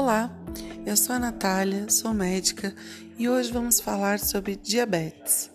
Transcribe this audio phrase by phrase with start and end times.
[0.00, 0.30] Olá,
[0.86, 2.72] eu sou a Natália, sou médica
[3.18, 5.50] e hoje vamos falar sobre diabetes.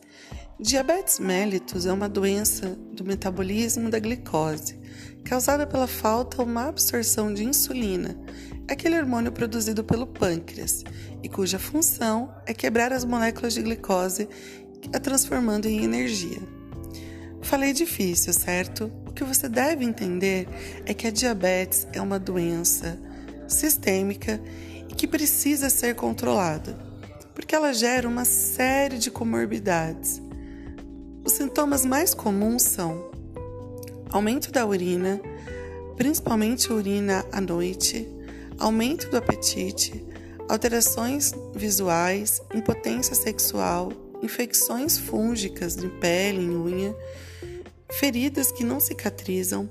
[0.60, 4.78] Diabetes mellitus é uma doença do metabolismo da glicose,
[5.24, 8.20] causada pela falta ou má absorção de insulina,
[8.68, 10.84] aquele hormônio produzido pelo pâncreas,
[11.24, 14.28] e cuja função é quebrar as moléculas de glicose,
[14.94, 16.42] a transformando em energia.
[17.42, 18.92] Falei difícil, certo?
[19.08, 20.50] O que você deve entender
[20.86, 23.00] é que a diabetes é uma doença
[23.48, 24.42] sistêmica
[24.90, 26.78] e que precisa ser controlada,
[27.34, 30.22] porque ela gera uma série de comorbidades.
[31.26, 33.12] Os sintomas mais comuns são
[34.10, 35.22] aumento da urina,
[35.96, 38.08] principalmente urina à noite,
[38.60, 40.06] aumento do apetite,
[40.48, 43.92] alterações visuais, impotência sexual,
[44.22, 46.96] infecções fúngicas de pele, em unha,
[47.92, 49.70] feridas que não cicatrizam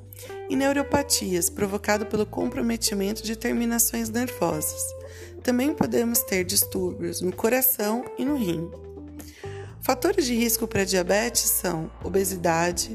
[0.52, 4.82] e neuropatias provocado pelo comprometimento de terminações nervosas.
[5.42, 8.70] Também podemos ter distúrbios no coração e no rim.
[9.80, 12.92] Fatores de risco para diabetes são obesidade,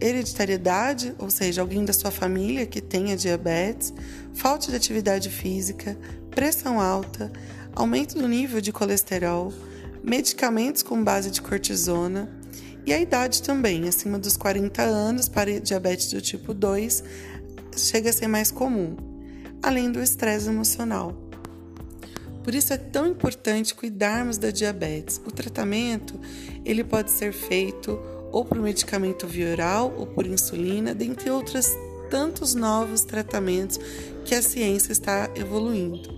[0.00, 3.92] hereditariedade, ou seja, alguém da sua família que tenha diabetes,
[4.32, 5.94] falta de atividade física,
[6.30, 7.30] pressão alta,
[7.74, 9.52] aumento do nível de colesterol,
[10.02, 12.39] medicamentos com base de cortisona,
[12.90, 17.04] e a idade também, acima dos 40 anos, para diabetes do tipo 2,
[17.76, 18.96] chega a ser mais comum,
[19.62, 21.14] além do estresse emocional.
[22.42, 25.20] Por isso é tão importante cuidarmos da diabetes.
[25.24, 26.18] O tratamento
[26.64, 27.96] ele pode ser feito
[28.32, 31.68] ou por medicamento via oral ou por insulina, dentre outros
[32.10, 33.78] tantos novos tratamentos
[34.24, 36.12] que a ciência está evoluindo.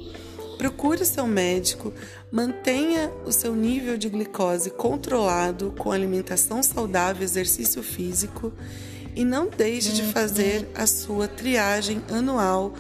[0.63, 1.93] Procure seu médico,
[2.31, 8.53] mantenha o seu nível de glicose controlado com alimentação saudável, exercício físico
[9.17, 12.75] e não deixe de fazer a sua triagem anual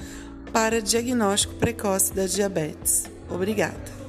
[0.53, 3.07] para diagnóstico precoce da diabetes.
[3.29, 4.02] Obrigada.